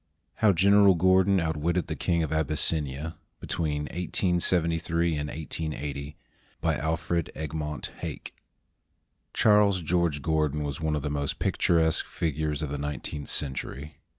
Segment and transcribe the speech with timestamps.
[0.37, 6.17] HOW GENERAL GORDON OUTWITTED THE KING OF ABYSSINIA [Between 1873 and 1880]
[6.59, 8.33] BY ALFRED EGMONT HAKE
[9.35, 13.97] [Charles George' Gordon was one of the most picturesque figures of the nineteenth century.